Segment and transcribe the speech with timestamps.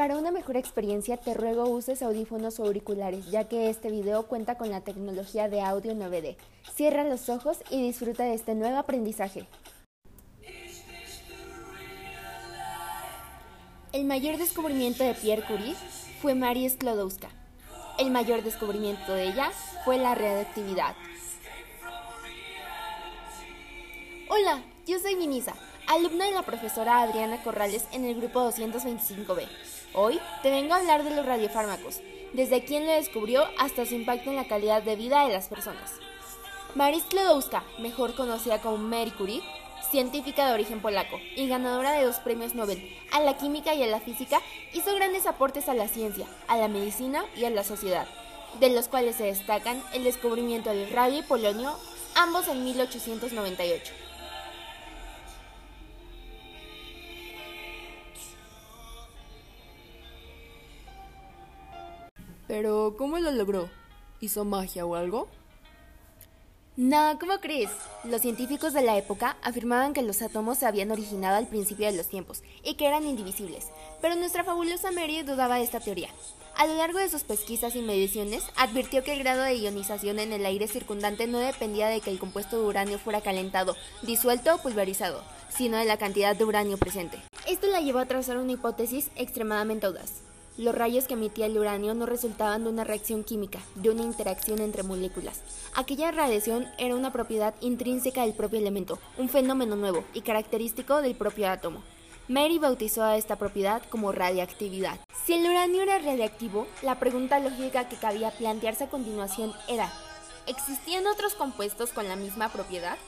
[0.00, 4.56] Para una mejor experiencia te ruego uses audífonos o auriculares, ya que este video cuenta
[4.56, 6.36] con la tecnología de audio 9D.
[6.74, 9.46] Cierra los ojos y disfruta de este nuevo aprendizaje.
[13.92, 15.74] El mayor descubrimiento de Pierre Curie
[16.22, 17.28] fue Marie Sklodowska.
[17.98, 19.50] El mayor descubrimiento de ella
[19.84, 20.94] fue la radioactividad.
[24.30, 25.52] Hola, yo soy Minisa,
[25.86, 29.46] alumna de la profesora Adriana Corrales en el grupo 225B.
[29.92, 32.00] Hoy te vengo a hablar de los radiofármacos,
[32.32, 35.94] desde quién lo descubrió hasta su impacto en la calidad de vida de las personas.
[36.76, 39.42] Marie Sklodowska, mejor conocida como Marie Curie,
[39.90, 43.88] científica de origen polaco y ganadora de dos premios Nobel a la química y a
[43.88, 44.40] la física,
[44.74, 48.06] hizo grandes aportes a la ciencia, a la medicina y a la sociedad,
[48.60, 51.74] de los cuales se destacan el descubrimiento del radio y polonio,
[52.14, 53.92] ambos en 1898.
[62.50, 63.70] Pero, ¿cómo lo logró?
[64.20, 65.28] ¿Hizo magia o algo?
[66.76, 67.70] No, ¿cómo crees?
[68.02, 71.96] Los científicos de la época afirmaban que los átomos se habían originado al principio de
[71.96, 73.68] los tiempos y que eran indivisibles,
[74.02, 76.08] pero nuestra fabulosa Mary dudaba de esta teoría.
[76.56, 80.32] A lo largo de sus pesquisas y mediciones, advirtió que el grado de ionización en
[80.32, 84.58] el aire circundante no dependía de que el compuesto de uranio fuera calentado, disuelto o
[84.58, 87.22] pulverizado, sino de la cantidad de uranio presente.
[87.46, 90.29] Esto la llevó a trazar una hipótesis extremadamente audaz.
[90.58, 94.60] Los rayos que emitía el uranio no resultaban de una reacción química, de una interacción
[94.60, 95.40] entre moléculas.
[95.74, 101.14] Aquella radiación era una propiedad intrínseca del propio elemento, un fenómeno nuevo y característico del
[101.14, 101.82] propio átomo.
[102.28, 104.98] Mary bautizó a esta propiedad como radiactividad.
[105.24, 109.92] Si el uranio era radiactivo, la pregunta lógica que cabía plantearse a continuación era,
[110.46, 112.98] ¿existían otros compuestos con la misma propiedad?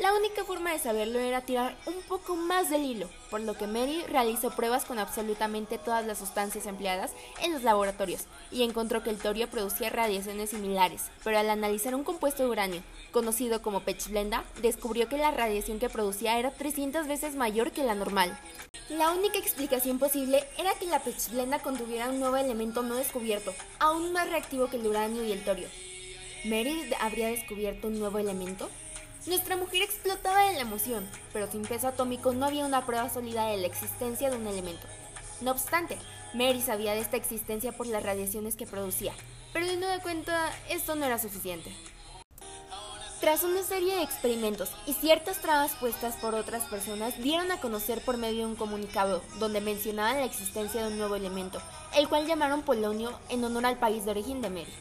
[0.00, 3.68] La única forma de saberlo era tirar un poco más del hilo, por lo que
[3.68, 7.12] Mary realizó pruebas con absolutamente todas las sustancias empleadas
[7.44, 12.02] en los laboratorios y encontró que el torio producía radiaciones similares, pero al analizar un
[12.02, 12.82] compuesto de uranio,
[13.12, 17.94] conocido como pechblenda, descubrió que la radiación que producía era 300 veces mayor que la
[17.94, 18.36] normal.
[18.88, 24.12] La única explicación posible era que la pechblenda contuviera un nuevo elemento no descubierto, aún
[24.12, 25.68] más reactivo que el uranio y el torio.
[26.46, 28.68] ¿Mary habría descubierto un nuevo elemento?
[29.26, 33.46] Nuestra mujer explotaba de la emoción, pero sin peso atómico no había una prueba sólida
[33.46, 34.86] de la existencia de un elemento.
[35.40, 35.96] No obstante,
[36.34, 39.14] Mary sabía de esta existencia por las radiaciones que producía,
[39.54, 41.74] pero de nueva cuenta esto no era suficiente.
[43.20, 48.02] Tras una serie de experimentos y ciertas trabas puestas por otras personas, dieron a conocer
[48.02, 51.62] por medio de un comunicado donde mencionaban la existencia de un nuevo elemento,
[51.96, 54.72] el cual llamaron polonio en honor al país de origen de Mary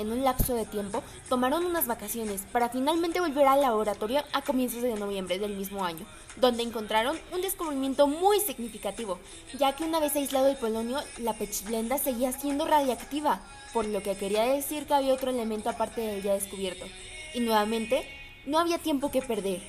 [0.00, 4.82] en un lapso de tiempo, tomaron unas vacaciones para finalmente volver al laboratorio a comienzos
[4.82, 6.06] de noviembre del mismo año,
[6.36, 9.18] donde encontraron un descubrimiento muy significativo,
[9.58, 13.40] ya que una vez aislado el polonio, la pechblenda seguía siendo radiactiva,
[13.72, 16.86] por lo que quería decir que había otro elemento aparte de ya descubierto.
[17.34, 18.06] Y nuevamente,
[18.46, 19.60] no había tiempo que perder.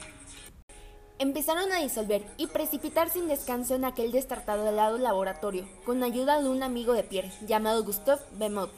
[1.19, 6.49] Empezaron a disolver y precipitar sin descanso en aquel destartado lado laboratorio, con ayuda de
[6.49, 8.71] un amigo de Pierre, llamado Gustave Bemot,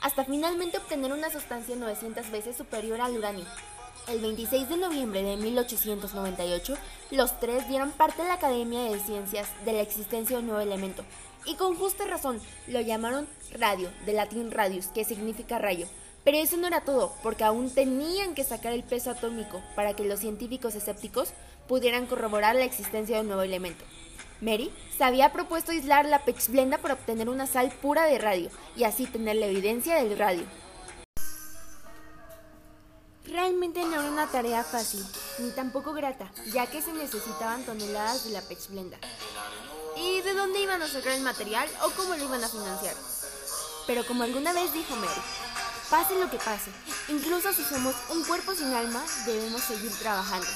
[0.00, 3.44] hasta finalmente obtener una sustancia 900 veces superior al uranio.
[4.08, 6.76] El 26 de noviembre de 1898,
[7.10, 10.62] los tres dieron parte a la Academia de Ciencias de la existencia de un nuevo
[10.62, 11.04] elemento,
[11.44, 15.86] y con justa razón lo llamaron radio, de latín radius, que significa rayo.
[16.24, 20.04] Pero eso no era todo, porque aún tenían que sacar el peso atómico para que
[20.04, 21.30] los científicos escépticos
[21.68, 23.84] pudieran corroborar la existencia de un nuevo elemento.
[24.40, 28.84] Mary se había propuesto aislar la pechblenda para obtener una sal pura de radio y
[28.84, 30.44] así tener la evidencia del radio.
[33.24, 35.04] Realmente no era una tarea fácil,
[35.38, 38.98] ni tampoco grata, ya que se necesitaban toneladas de la pechblenda.
[39.96, 42.94] ¿Y de dónde iban a sacar el material o cómo lo iban a financiar?
[43.86, 45.20] Pero como alguna vez dijo Mary,
[45.90, 46.70] pase lo que pase,
[47.08, 50.48] incluso si somos un cuerpo sin alma, debemos seguir trabajando.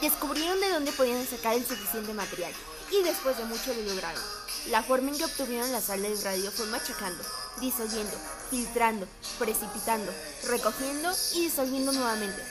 [0.00, 2.52] Descubrieron de dónde podían sacar el suficiente material
[2.90, 4.22] y después de mucho lo lograron.
[4.68, 7.22] La forma en que obtuvieron la sal del radio fue machacando,
[7.60, 8.16] disolviendo,
[8.50, 9.06] filtrando,
[9.38, 10.12] precipitando,
[10.48, 12.42] recogiendo y disolviendo nuevamente.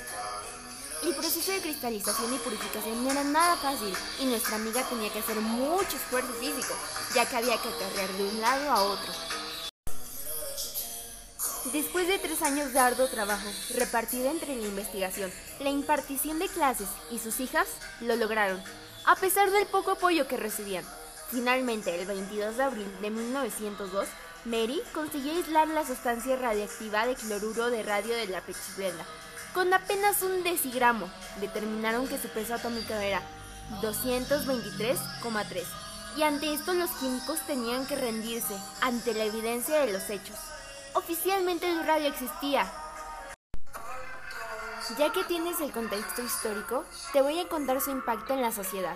[1.04, 5.20] El proceso de cristalización y purificación no era nada fácil y nuestra amiga tenía que
[5.20, 6.74] hacer mucho esfuerzo físico,
[7.14, 9.14] ya que había que acarrear de un lado a otro.
[11.74, 16.88] Después de tres años de arduo trabajo, repartido entre la investigación, la impartición de clases
[17.12, 17.68] y sus hijas,
[18.02, 18.64] lo lograron
[19.06, 20.86] a pesar del poco apoyo que recibían.
[21.30, 24.08] Finalmente, el 22 de abril de 1902,
[24.46, 29.04] Mary consiguió aislar la sustancia radiactiva de cloruro de radio de la pechblenda.
[29.54, 31.10] Con apenas un decigramo,
[31.40, 33.22] determinaron que su peso atómico era
[33.82, 35.64] 223,3
[36.18, 40.38] y ante esto los químicos tenían que rendirse ante la evidencia de los hechos.
[40.94, 42.72] Oficialmente el radio existía.
[45.00, 48.96] Ya que tienes el contexto histórico, te voy a contar su impacto en la sociedad.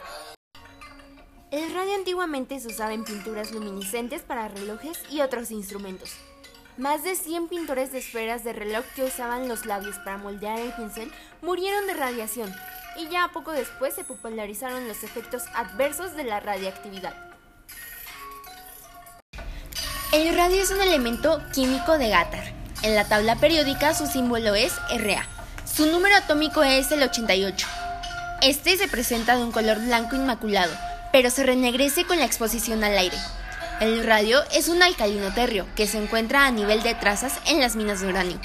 [1.50, 6.12] El radio antiguamente se usaba en pinturas luminiscentes para relojes y otros instrumentos.
[6.78, 10.72] Más de 100 pintores de esferas de reloj que usaban los labios para moldear el
[10.74, 12.54] pincel murieron de radiación
[12.96, 17.16] y ya poco después se popularizaron los efectos adversos de la radiactividad.
[20.14, 22.54] El radio es un elemento químico de Gatar.
[22.84, 25.39] En la tabla periódica su símbolo es Ra.
[25.80, 27.66] Su número atómico es el 88.
[28.42, 30.74] Este se presenta de un color blanco inmaculado
[31.14, 33.16] pero se renegrece con la exposición al aire.
[33.80, 37.78] El radio es un alcalino terrio que se encuentra a nivel de trazas en las
[37.78, 38.42] minas de uranio.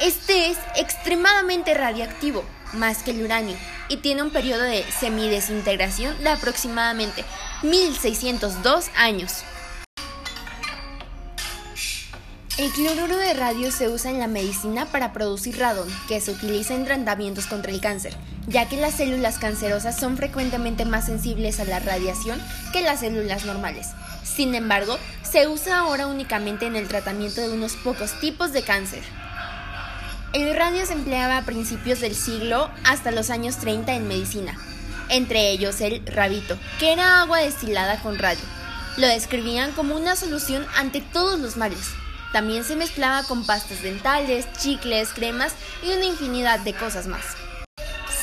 [0.00, 3.58] Este es extremadamente radiactivo, más que el uranio,
[3.90, 7.26] y tiene un periodo de semidesintegración de aproximadamente
[7.62, 9.44] 1602 años.
[12.56, 16.74] El cloruro de radio se usa en la medicina para producir radón, que se utiliza
[16.74, 18.14] en tratamientos contra el cáncer,
[18.46, 22.40] ya que las células cancerosas son frecuentemente más sensibles a la radiación
[22.72, 23.88] que las células normales.
[24.22, 24.98] Sin embargo,
[25.28, 29.02] se usa ahora únicamente en el tratamiento de unos pocos tipos de cáncer.
[30.32, 34.56] El radio se empleaba a principios del siglo hasta los años 30 en medicina,
[35.08, 38.44] entre ellos el rabito, que era agua destilada con radio.
[38.96, 41.94] Lo describían como una solución ante todos los males
[42.34, 45.52] también se mezclaba con pastas dentales, chicles, cremas
[45.84, 47.22] y una infinidad de cosas más.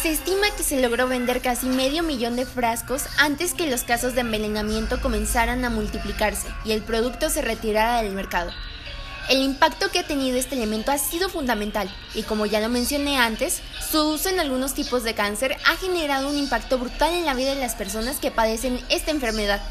[0.02, 4.14] Se estima que se logró vender casi medio millón de frascos antes que los casos
[4.14, 8.52] de envenenamiento comenzaran a multiplicarse y el producto se retirara del mercado.
[9.30, 13.18] El impacto que ha tenido este elemento ha sido fundamental y como ya lo mencioné
[13.18, 13.62] antes,
[13.92, 17.56] su uso en algunos tipos de cáncer ha generado un impacto brutal en la vida
[17.56, 19.62] de las personas que padecen esta enfermedad.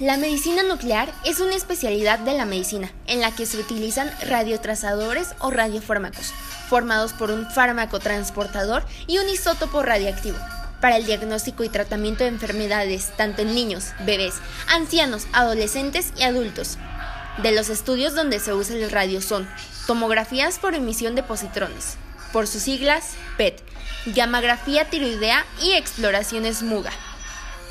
[0.00, 5.34] La medicina nuclear es una especialidad de la medicina en la que se utilizan radiotrazadores
[5.40, 6.32] o radiofármacos,
[6.70, 10.38] formados por un fármaco transportador y un isótopo radiactivo,
[10.80, 14.36] para el diagnóstico y tratamiento de enfermedades tanto en niños, bebés,
[14.68, 16.78] ancianos, adolescentes y adultos.
[17.42, 19.46] De los estudios donde se usa el radio son
[19.86, 21.98] tomografías por emisión de positrones,
[22.32, 23.62] por sus siglas PET,
[24.06, 26.90] gammagrafía tiroidea y exploraciones MUGA.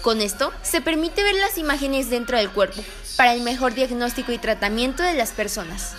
[0.01, 2.81] Con esto se permite ver las imágenes dentro del cuerpo
[3.17, 5.93] para el mejor diagnóstico y tratamiento de las personas.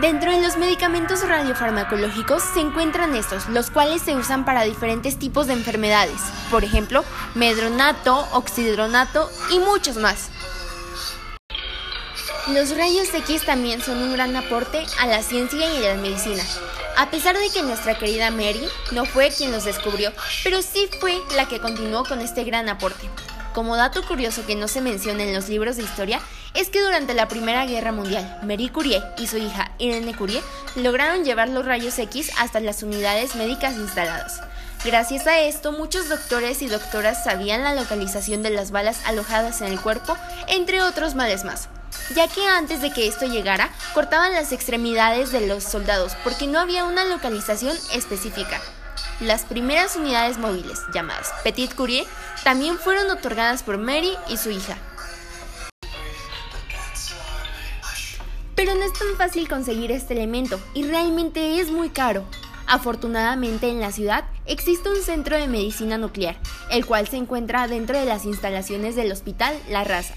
[0.00, 5.46] Dentro de los medicamentos radiofarmacológicos se encuentran estos, los cuales se usan para diferentes tipos
[5.46, 6.20] de enfermedades,
[6.50, 10.30] por ejemplo, medronato, oxidronato y muchos más.
[12.54, 16.42] Los rayos X también son un gran aporte a la ciencia y a la medicina,
[16.96, 20.12] a pesar de que nuestra querida Mary no fue quien los descubrió,
[20.42, 23.08] pero sí fue la que continuó con este gran aporte.
[23.54, 26.20] Como dato curioso que no se menciona en los libros de historia,
[26.54, 30.42] es que durante la Primera Guerra Mundial, Marie Curie y su hija Irene Curie
[30.74, 34.40] lograron llevar los rayos X hasta las unidades médicas instaladas.
[34.84, 39.68] Gracias a esto, muchos doctores y doctoras sabían la localización de las balas alojadas en
[39.68, 40.16] el cuerpo,
[40.48, 41.68] entre otros males más
[42.14, 46.58] ya que antes de que esto llegara, cortaban las extremidades de los soldados porque no
[46.58, 48.60] había una localización específica.
[49.20, 52.06] Las primeras unidades móviles, llamadas Petit Courier,
[52.42, 54.76] también fueron otorgadas por Mary y su hija.
[58.54, 62.24] Pero no es tan fácil conseguir este elemento y realmente es muy caro.
[62.66, 66.36] Afortunadamente en la ciudad existe un centro de medicina nuclear,
[66.70, 70.14] el cual se encuentra dentro de las instalaciones del Hospital La Raza.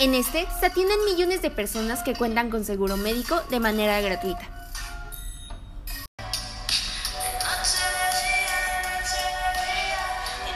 [0.00, 4.48] En este se atienden millones de personas que cuentan con seguro médico de manera gratuita.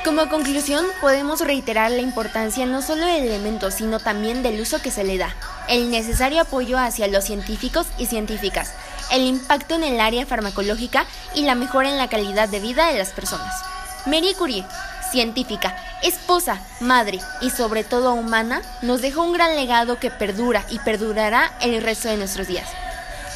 [0.02, 4.90] Como conclusión, podemos reiterar la importancia no solo del elemento, sino también del uso que
[4.90, 5.36] se le da,
[5.68, 8.72] el necesario apoyo hacia los científicos y científicas,
[9.12, 12.96] el impacto en el área farmacológica y la mejora en la calidad de vida de
[12.96, 13.62] las personas.
[14.06, 14.64] Marie Curie,
[15.12, 20.78] científica, esposa, madre y sobre todo humana, nos dejó un gran legado que perdura y
[20.78, 22.68] perdurará el resto de nuestros días.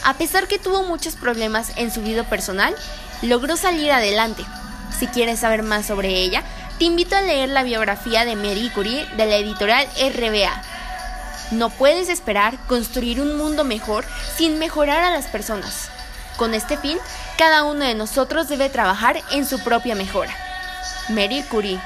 [0.04, 2.75] A pesar que tuvo muchos problemas en su vida personal,
[3.22, 4.44] logró salir adelante.
[4.98, 6.42] Si quieres saber más sobre ella,
[6.78, 10.62] te invito a leer la biografía de Marie Curie de la editorial RBA.
[11.50, 14.04] No puedes esperar construir un mundo mejor
[14.37, 15.88] sin mejorar a las personas.
[16.37, 16.98] Con este fin,
[17.37, 20.32] cada uno de nosotros debe trabajar en su propia mejora.
[21.08, 21.80] Marie Curie.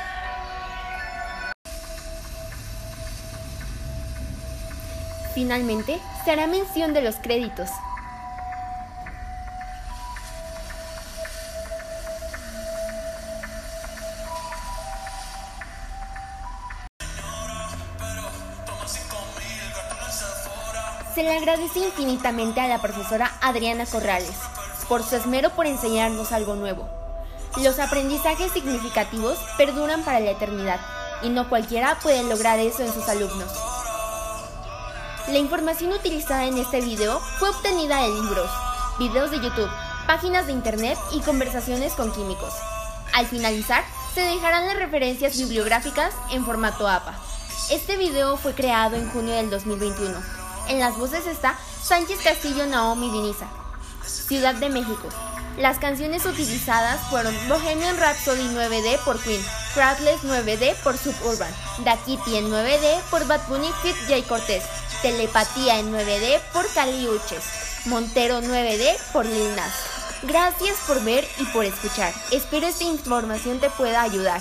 [5.34, 7.70] Finalmente, se hará mención de los créditos,
[21.14, 24.34] se le agradece infinitamente a la profesora Adriana Corrales
[24.88, 26.88] por su esmero por enseñarnos algo nuevo.
[27.62, 30.80] Los aprendizajes significativos perduran para la eternidad
[31.22, 33.61] y no cualquiera puede lograr eso en sus alumnos.
[35.28, 38.50] La información utilizada en este video fue obtenida de libros,
[38.98, 39.70] videos de YouTube,
[40.06, 42.52] páginas de internet y conversaciones con químicos.
[43.14, 47.14] Al finalizar, se dejarán las referencias bibliográficas en formato APA.
[47.70, 50.18] Este video fue creado en junio del 2021.
[50.68, 53.46] En las voces está Sánchez Castillo Naomi Viniza.
[54.04, 55.08] Ciudad de México.
[55.56, 59.42] Las canciones utilizadas fueron Bohemian Rhapsody 9D por Queen,
[59.74, 64.64] Crowdless 9D por Suburban, Da Kitty en 9D por Bad Bunny Fit J Cortez,
[65.02, 67.42] Telepatía en 9D por Cali Uches,
[67.86, 69.72] Montero 9D por Lil Nas.
[70.22, 72.14] Gracias por ver y por escuchar.
[72.30, 74.40] Espero esta información te pueda ayudar.